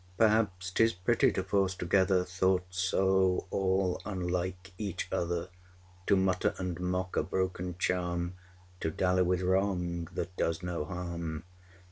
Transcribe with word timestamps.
665 0.17 0.29
Perhaps 0.57 0.71
'tis 0.71 0.93
pretty 0.93 1.31
to 1.31 1.43
force 1.43 1.75
together 1.75 2.23
Thoughts 2.23 2.79
so 2.79 3.45
all 3.51 4.01
unlike 4.03 4.71
each 4.79 5.07
other; 5.11 5.49
To 6.07 6.15
mutter 6.15 6.55
and 6.57 6.79
mock 6.79 7.15
a 7.15 7.21
broken 7.21 7.75
charm, 7.77 8.33
To 8.79 8.89
dally 8.89 9.21
with 9.21 9.43
wrong 9.43 10.07
that 10.15 10.35
does 10.37 10.63
no 10.63 10.85
harm. 10.85 11.43